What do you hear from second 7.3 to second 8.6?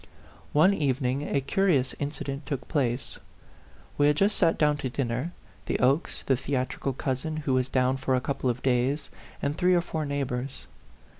who was down for a couple